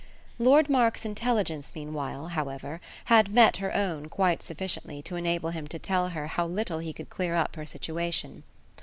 [0.39, 5.77] Lord Mark's intelligence meanwhile, however, had met her own quite sufficiently to enable him to
[5.77, 8.41] tell her how little he could clear up her situation.